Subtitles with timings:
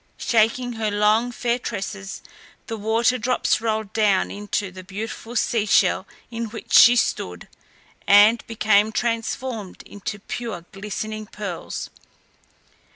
[0.17, 2.23] Shaking her long, fair tresses,
[2.65, 7.47] the water drops rolled down into the beautiful sea shell in which she stood,
[8.07, 11.91] and became transformed into pure glistening pearls.